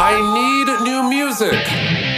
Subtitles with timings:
[0.00, 1.50] I need new music.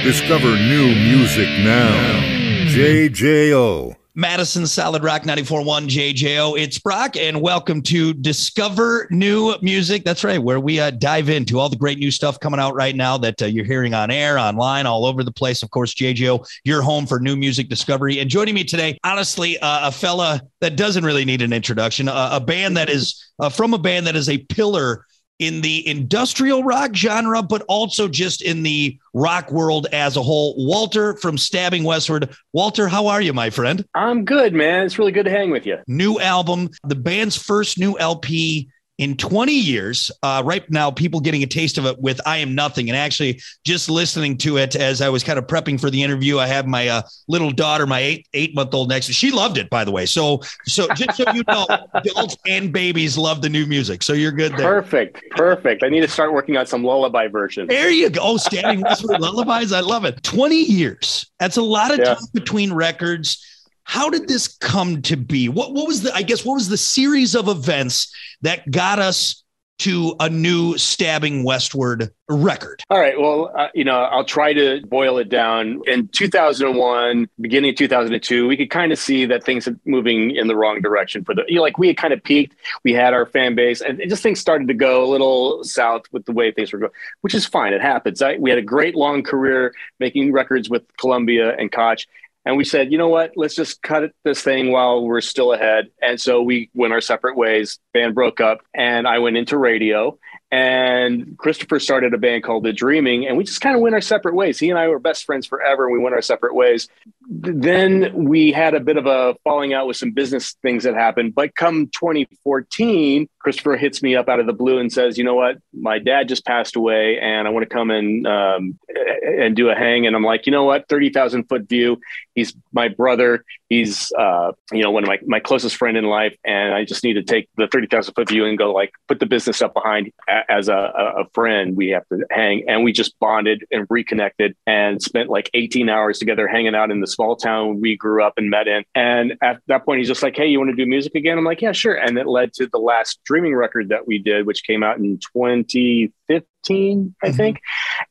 [0.05, 2.21] Discover new music now.
[2.69, 3.97] JJO.
[4.15, 6.61] Madison Solid Rock 94.1 JJO.
[6.61, 10.05] It's Brock, and welcome to Discover New Music.
[10.05, 12.95] That's right, where we uh, dive into all the great new stuff coming out right
[12.95, 15.63] now that uh, you're hearing on air, online, all over the place.
[15.63, 18.19] Of course, JJO, your home for new music discovery.
[18.19, 22.29] And joining me today, honestly, uh, a fella that doesn't really need an introduction, uh,
[22.31, 25.07] a band that is uh, from a band that is a pillar
[25.41, 30.55] in the industrial rock genre, but also just in the rock world as a whole.
[30.57, 32.33] Walter from Stabbing Westward.
[32.53, 33.85] Walter, how are you, my friend?
[33.95, 34.85] I'm good, man.
[34.85, 35.79] It's really good to hang with you.
[35.87, 40.11] New album, the band's first new LP in 20 years.
[40.23, 42.91] Uh, right now, people getting a taste of it with I Am Nothing.
[42.91, 46.39] And actually, just listening to it as I was kind of prepping for the interview,
[46.39, 49.07] I have my uh, little daughter, my eight eight month old next.
[49.07, 50.05] She loved it, by the way.
[50.05, 54.03] So, so just so you know, adults and babies love the new music.
[54.03, 54.83] So you're good there.
[54.83, 55.23] Perfect.
[55.31, 55.83] Perfect.
[55.83, 57.69] I need to start working on some lullaby version.
[57.69, 58.21] There you go.
[58.23, 59.73] Oh, Stabbing Westward Lullabies.
[59.73, 60.23] I love it.
[60.23, 61.25] 20 years.
[61.39, 62.15] That's a lot of Yeah.
[62.17, 63.47] time between records.
[63.91, 65.49] How did this come to be?
[65.49, 69.43] What, what was the, I guess, what was the series of events that got us
[69.81, 72.85] to a new Stabbing Westward record?
[72.89, 73.19] All right.
[73.19, 75.83] Well, uh, you know, I'll try to boil it down.
[75.89, 80.47] In 2001, beginning of 2002, we could kind of see that things are moving in
[80.47, 82.55] the wrong direction for the, you know, like we had kind of peaked.
[82.85, 86.27] We had our fan base and just things started to go a little south with
[86.27, 87.73] the way things were going, which is fine.
[87.73, 88.23] It happens.
[88.23, 92.07] I, we had a great long career making records with Columbia and Koch.
[92.47, 93.33] And we said, you know what?
[93.37, 95.91] Let's just cut this thing while we're still ahead.
[96.01, 97.79] And so we went our separate ways.
[97.93, 100.19] Band broke up, and I went into radio.
[100.51, 104.01] And Christopher started a band called The Dreaming, and we just kind of went our
[104.01, 104.59] separate ways.
[104.59, 106.89] He and I were best friends forever, and we went our separate ways.
[107.29, 110.95] Th- Then we had a bit of a falling out with some business things that
[110.95, 111.35] happened.
[111.35, 115.35] But come 2014, Christopher hits me up out of the blue and says, "You know
[115.35, 115.57] what?
[115.73, 118.79] My dad just passed away, and I want to come and um,
[119.23, 120.89] and do a hang." And I'm like, "You know what?
[120.89, 122.01] Thirty thousand foot view.
[122.35, 123.45] He's my brother.
[123.69, 127.05] He's uh, you know one of my my closest friend in life, and I just
[127.05, 129.75] need to take the thirty thousand foot view and go like put the business up
[129.75, 130.11] behind
[130.49, 131.77] as a, a friend.
[131.77, 136.19] We have to hang, and we just bonded and reconnected and spent like eighteen hours
[136.19, 138.83] together hanging out in the small town we grew up and met in.
[138.95, 141.45] And at that point, he's just like, "Hey, you want to do music again?" I'm
[141.45, 144.65] like, "Yeah, sure." And it led to the last Dreaming record that we did, which
[144.65, 147.37] came out in 2015, I Mhm.
[147.37, 147.61] think,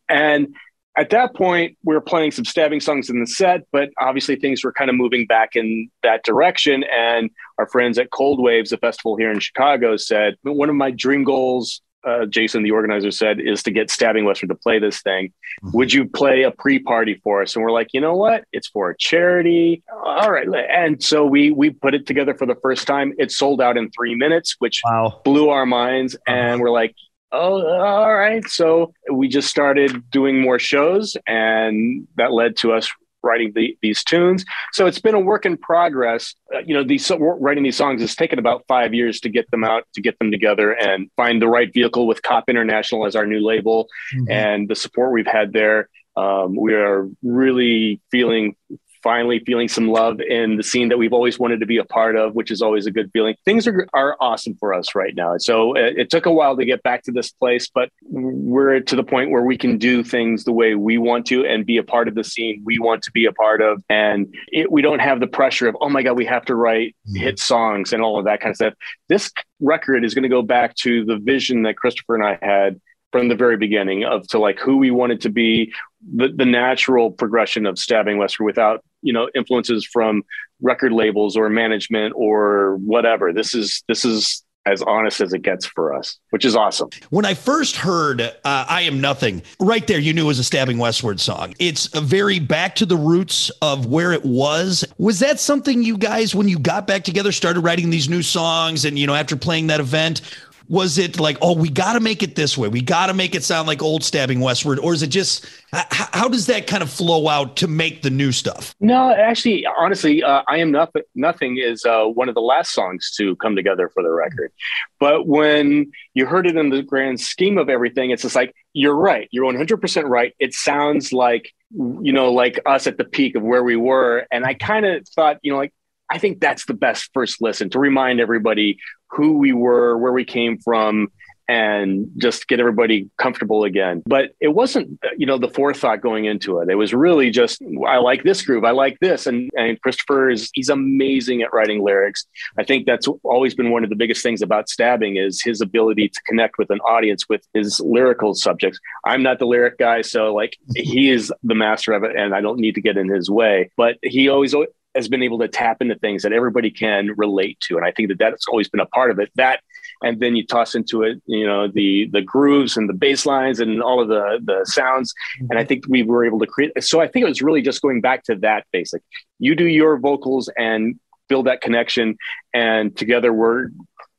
[0.07, 0.55] and
[0.97, 4.63] at that point, we were playing some stabbing songs in the set, but obviously things
[4.65, 6.83] were kind of moving back in that direction.
[6.83, 10.91] And our friends at Cold Waves, a festival here in Chicago, said one of my
[10.91, 11.81] dream goals.
[12.07, 15.33] Uh, Jason, the organizer, said is to get Stabbing Westward to play this thing.
[15.63, 15.73] Mhm.
[15.73, 17.55] Would you play a pre-party for us?
[17.55, 18.45] And we're like, you know what?
[18.53, 19.83] It's for a charity.
[19.91, 20.47] All right.
[20.73, 23.13] And so we we put it together for the first time.
[23.17, 25.21] It sold out in three minutes, which Wow.
[25.25, 26.57] blew our minds and Uh-huh.
[26.61, 26.95] we're like
[27.31, 32.89] oh all right so we just started doing more shows and that led to us
[33.23, 34.45] writing the, these tunes.
[34.71, 36.35] So it's been a work in progress.
[36.53, 39.63] Uh, you know these writing these songs has taken about five years to get them
[39.63, 43.25] out to get them together and find the right vehicle with COP International as our
[43.25, 43.87] new label
[44.29, 45.89] and the support we've had there.
[46.15, 48.55] Um, we are really feeling,
[49.03, 52.15] finally feeling some love in the scene that we've always wanted to be a part
[52.15, 53.35] of, which is always a good feeling.
[53.45, 55.37] Things are, are awesome for us right now.
[55.37, 58.95] So it, it took a while to get back to this place, but we're to
[58.95, 61.83] the point where we can do things the way we want to and be a
[61.83, 63.83] part of the scene we want to be a part of.
[63.89, 66.95] And it, we don't have the pressure of, oh my God, we have to write
[67.09, 67.17] Mhm.
[67.19, 68.73] hit songs and all of that kind of stuff.
[69.07, 72.79] This record is going to go back to the vision that Christopher and I had
[73.11, 75.73] from the very beginning of to like who we wanted to be
[76.15, 80.23] the, the natural progression of stabbing westward without you know influences from
[80.61, 85.65] record labels or management or whatever this is this is as honest as it gets
[85.65, 89.99] for us which is awesome When I first heard uh, I Am Nothing, right there,
[89.99, 91.55] you knew it was a Stabbing Westward song.
[91.59, 94.85] It's a very back to the roots of where it was.
[94.97, 98.85] Was that something you guys, when you got back together, started writing these new songs
[98.85, 100.21] and, you know, after playing that event,
[100.69, 102.67] was it like, oh, we got to make it this way?
[102.69, 104.79] We got to make it sound like old Stabbing Westward?
[104.79, 105.45] Or is it just,
[105.75, 108.73] h- h- how does that kind of flow out to make the new stuff?
[108.79, 113.11] no actually honestly uh, i am nothing nothing is uh, one of the last songs
[113.15, 114.51] to come together for the record
[114.99, 118.95] but when you heard it in the grand scheme of everything it's just like you're
[118.95, 123.43] right you're 100% right it sounds like you know like us at the peak of
[123.43, 125.73] where we were and i kind of thought you know like
[126.11, 128.77] i think that's the best first listen to remind everybody
[129.11, 131.09] who we were where we came from
[131.49, 134.03] and just get everybody comfortable again.
[134.05, 136.69] But it wasn't, you know, the forethought going into it.
[136.69, 138.63] It was really just, I like this groove.
[138.63, 139.25] I like this.
[139.25, 142.27] And, and Christopher is, he's amazing at writing lyrics.
[142.59, 146.09] I think that's always been one of the biggest things about stabbing is his ability
[146.09, 148.79] to connect with an audience with his lyrical subjects.
[149.03, 150.03] I'm not the lyric guy.
[150.03, 153.09] So like he is the master of it and I don't need to get in
[153.09, 154.53] his way, but he always
[154.99, 157.77] has been able to tap into things that everybody can relate to.
[157.77, 159.31] And I think that that's always been a part of it.
[159.35, 159.61] That
[160.01, 163.59] and then you toss into it, you know, the the grooves and the bass lines
[163.59, 165.13] and all of the the sounds.
[165.49, 166.71] And I think we were able to create.
[166.83, 169.01] So I think it was really just going back to that basic.
[169.39, 172.17] You do your vocals and build that connection,
[172.53, 173.69] and together we're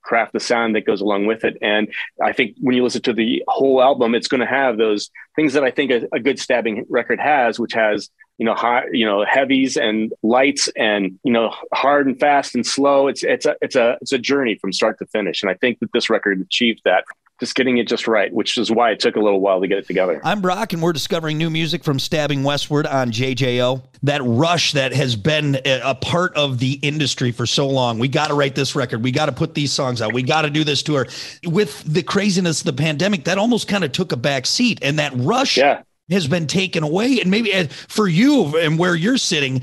[0.02, 1.56] craft the sound that goes along with it.
[1.62, 1.88] And
[2.22, 5.52] I think when you listen to the whole album, it's going to have those things
[5.52, 8.08] that I think a, a good stabbing record has, which has
[8.40, 12.66] you know high you know heavies and lights and you know hard and fast and
[12.66, 15.54] slow it's it's a it's a it's a journey from start to finish and i
[15.54, 17.04] think that this record achieved that
[17.38, 19.78] just getting it just right, which is why it took a little while to get
[19.78, 20.20] it together.
[20.22, 23.82] I'm Brock, and we're discovering new music from Stabbing Westward on JJO.
[24.02, 27.98] That rush that has been a part of the industry for so long.
[27.98, 29.02] We got to write this record.
[29.02, 30.12] We got to put these songs out.
[30.12, 31.06] We got to do this tour.
[31.46, 34.98] With the craziness of the pandemic, that almost kind of took a back seat, and
[34.98, 37.20] that rush yeah has been taken away.
[37.20, 39.62] And maybe uh, for you and where you're sitting,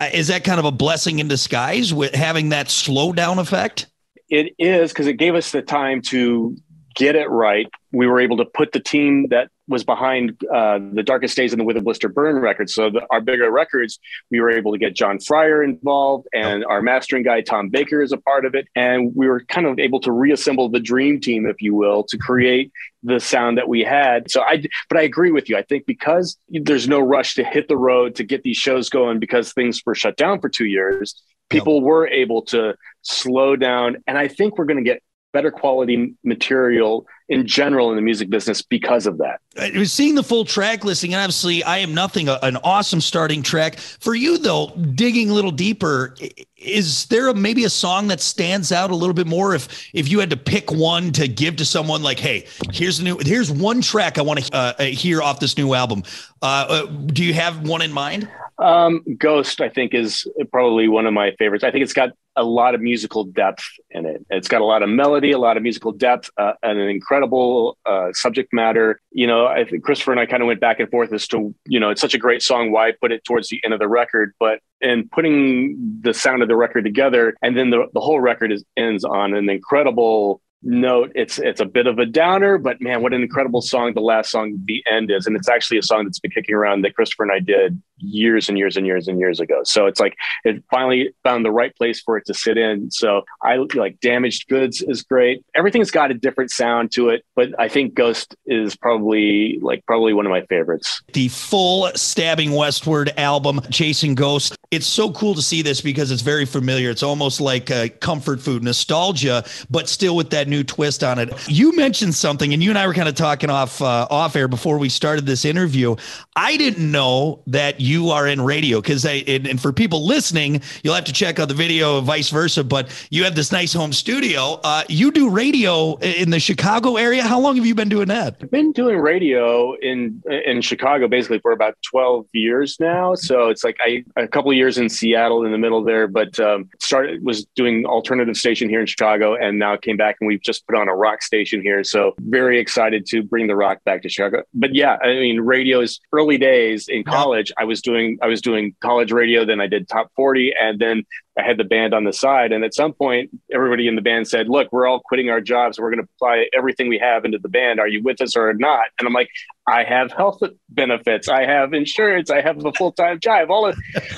[0.00, 3.86] uh, is that kind of a blessing in disguise with having that slowdown effect?
[4.28, 6.56] It is because it gave us the time to
[6.94, 7.68] get it right.
[7.92, 11.60] We were able to put the team that was behind uh, the Darkest Days and
[11.60, 12.70] the Wither Blister Burn record.
[12.70, 13.98] So the, our bigger records,
[14.30, 18.12] we were able to get John Fryer involved, and our mastering guy Tom Baker is
[18.12, 18.68] a part of it.
[18.76, 22.18] And we were kind of able to reassemble the dream team, if you will, to
[22.18, 22.72] create
[23.02, 24.30] the sound that we had.
[24.30, 25.56] So I, but I agree with you.
[25.56, 29.18] I think because there's no rush to hit the road to get these shows going
[29.18, 31.22] because things were shut down for two years.
[31.48, 35.00] People were able to slow down, and I think we're going to get
[35.32, 39.40] better quality material in general in the music business because of that.
[39.58, 43.42] I was seeing the full track listing, and obviously, I am nothing an awesome starting
[43.42, 44.38] track for you.
[44.38, 46.14] Though digging a little deeper,
[46.56, 49.54] is there a, maybe a song that stands out a little bit more?
[49.54, 53.04] If if you had to pick one to give to someone, like, hey, here's a
[53.04, 56.02] new, here's one track I want to uh, hear off this new album.
[56.42, 58.28] Uh, uh, do you have one in mind?
[58.58, 61.64] Um, Ghost, I think, is probably one of my favorites.
[61.64, 64.24] I think it's got a lot of musical depth in it.
[64.30, 67.78] It's got a lot of melody, a lot of musical depth, uh, and an incredible
[67.86, 69.00] uh, subject matter.
[69.10, 71.54] You know, I think Christopher and I kind of went back and forth as to,
[71.66, 72.72] you know, it's such a great song.
[72.72, 74.32] Why put it towards the end of the record?
[74.38, 78.52] But in putting the sound of the record together, and then the, the whole record
[78.52, 83.02] is, ends on an incredible note it's it's a bit of a downer but man
[83.02, 86.04] what an incredible song the last song the end is and it's actually a song
[86.04, 89.18] that's been kicking around that christopher and i did years and years and years and
[89.18, 89.60] years ago.
[89.64, 92.90] So it's like it finally found the right place for it to sit in.
[92.90, 95.44] So i like damaged goods is great.
[95.54, 100.12] Everything's got a different sound to it but i think ghost is probably like probably
[100.12, 101.02] one of my favorites.
[101.12, 104.56] The full stabbing westward album chasing ghost.
[104.70, 106.90] It's so cool to see this because it's very familiar.
[106.90, 107.70] It's almost like
[108.00, 111.32] comfort food nostalgia but still with that that new twist on it.
[111.48, 114.48] You mentioned something, and you and I were kind of talking off uh, off air
[114.48, 115.96] before we started this interview.
[116.34, 120.62] I didn't know that you are in radio because I and, and, for people listening,
[120.82, 122.62] you'll have to check out the video, vice versa.
[122.64, 124.60] But you have this nice home studio.
[124.62, 127.22] Uh, you do radio in the Chicago area.
[127.22, 128.36] How long have you been doing that?
[128.40, 133.14] I've been doing radio in in Chicago basically for about twelve years now.
[133.14, 136.68] So it's like I a couple years in Seattle in the middle there, but um,
[136.80, 140.42] started was doing alternative station here in Chicago, and now came back and we we've
[140.42, 141.82] just put on a rock station here.
[141.82, 144.42] So very excited to bring the rock back to Chicago.
[144.52, 147.50] But yeah, I mean, radio is early days in college.
[147.56, 151.04] I was doing I was doing college radio, then I did top 40, and then
[151.38, 152.52] I had the band on the side.
[152.52, 155.78] And at some point, everybody in the band said, Look, we're all quitting our jobs.
[155.78, 157.78] We're going to apply everything we have into the band.
[157.78, 158.86] Are you with us or not?
[158.98, 159.28] And I'm like,
[159.68, 160.40] I have health
[160.70, 161.28] benefits.
[161.28, 162.30] I have insurance.
[162.30, 163.50] I have a full time job.
[163.50, 163.76] All of,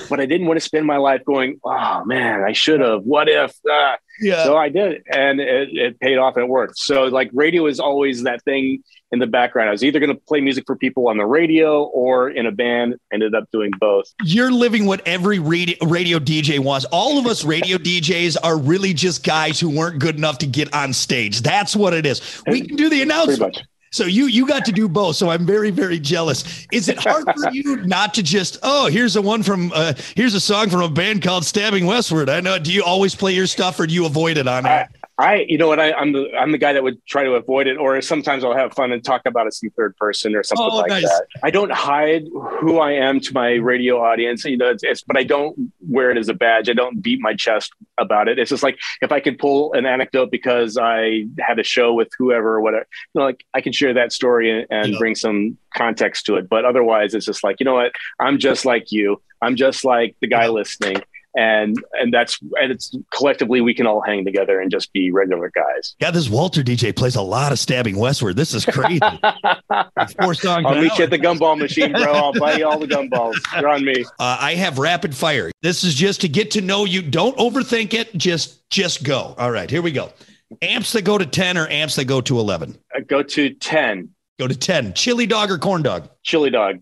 [0.09, 3.03] but I didn't want to spend my life going, Oh man, I should have.
[3.03, 3.53] What if?
[3.69, 4.45] Uh, yeah.
[4.45, 6.79] So I did, and it, it paid off and it worked.
[6.79, 8.83] So like radio is always that thing
[9.13, 9.69] in the background.
[9.69, 12.53] I was either going to play music for people on the radio or in a
[12.53, 12.97] band.
[13.13, 14.07] Ended up doing both.
[14.25, 16.85] You're living what every radio, radio DJ wants.
[16.87, 20.75] All of us radio DJs are really just guys who weren't good enough to get
[20.75, 21.43] on stage.
[21.43, 22.43] That's what it is.
[22.49, 23.62] We can do the announcement.
[23.91, 25.17] So you you got to do both.
[25.17, 26.67] So I'm very very jealous.
[26.73, 30.35] Is it hard for you not to just oh here's a one from uh, here's
[30.35, 32.29] a song from a band called Stabbing Westward?
[32.29, 32.59] I know.
[32.59, 34.88] Do you always play your stuff or do you avoid it on I,
[35.21, 37.67] I, you know what, I, am the I'm the guy that would try to avoid
[37.67, 40.69] it, or sometimes I'll have fun and talk about it in third person or something
[40.71, 41.03] oh, like nice.
[41.03, 41.27] that.
[41.43, 42.27] I don't hide
[42.61, 46.13] who I am to my radio audience, you know, it's, it's, but I don't wear
[46.13, 46.69] it as a badge.
[46.69, 48.39] I don't beat my chest about it.
[48.39, 52.11] It's just like if I can pull an anecdote because I had a show with
[52.17, 54.99] whoever or whatever, you know, like I can share that story and, and yeah.
[55.01, 56.49] bring some context to it.
[56.49, 59.21] But otherwise, it's just like you know what, I'm just like you.
[59.43, 61.03] I'm just like the guy listening
[61.38, 65.50] and and that's and it's collectively we can all hang together and just be regular
[65.54, 65.95] guys.
[66.00, 68.35] Yeah, this Walter DJ plays a lot of stabbing westward.
[68.35, 68.99] This is crazy.
[70.21, 70.66] four songs.
[70.66, 72.12] I'll meet you at the gumball machine, bro.
[72.12, 73.37] I'll buy you all the gumballs.
[73.59, 74.04] You're on me.
[74.18, 75.52] Uh, I have rapid fire.
[75.62, 77.02] This is just to get to know you.
[77.02, 78.12] Don't overthink it.
[78.16, 79.37] Just just go.
[79.38, 80.12] All right, here we go.
[80.61, 82.76] Amps that go to ten or amps that go to eleven.
[82.97, 84.11] Uh, go to ten.
[84.40, 84.92] Go to ten.
[84.92, 86.09] Chili dog or corn dog.
[86.25, 86.80] Chili dog.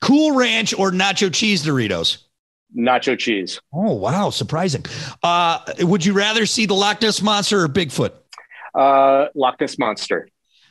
[0.00, 2.27] Cool Ranch or nacho cheese Doritos
[2.76, 3.60] nacho cheese.
[3.72, 4.84] Oh wow, surprising.
[5.22, 8.12] Uh, would you rather see the Loch Ness monster or Bigfoot?
[8.74, 10.28] Uh, Loch Ness monster.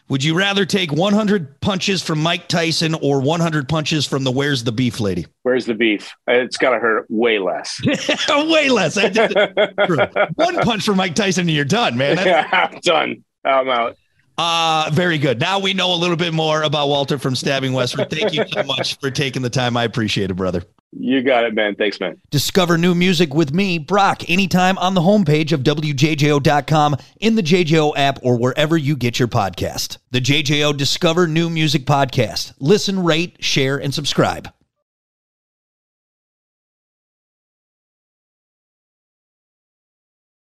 [0.10, 4.64] Would you rather take 100 punches from Mike Tyson or 100 punches from the Where's
[4.64, 5.26] the Beef lady?
[5.44, 6.16] Where's the beef?
[6.28, 7.82] It's got to hurt way less.
[8.30, 8.96] way less.
[10.36, 12.18] One punch from Mike Tyson and you're done, man.
[12.26, 13.24] yeah, I'm done.
[13.44, 13.98] I'm out.
[14.38, 15.42] Uh, very good.
[15.42, 18.10] Now we know a little bit more about Walter from Stabbing Westward.
[18.10, 19.76] Thank you so much for taking the time.
[19.76, 20.64] I appreciate it, brother.
[21.00, 21.76] You got it, man.
[21.76, 22.20] Thanks, man.
[22.32, 27.94] Discover new music with me, Brock, anytime on the homepage of WJJO.com, in the JJO
[27.96, 29.98] app, or wherever you get your podcast.
[30.12, 32.54] The JJO Discover New Music Podcast.
[32.60, 34.52] Listen, rate, share, and subscribe.